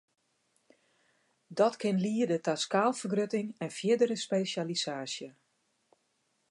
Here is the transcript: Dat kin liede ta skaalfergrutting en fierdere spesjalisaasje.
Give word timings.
Dat 1.59 1.75
kin 1.81 1.97
liede 2.05 2.37
ta 2.45 2.53
skaalfergrutting 2.63 3.47
en 3.63 3.71
fierdere 3.77 4.17
spesjalisaasje. 4.25 5.29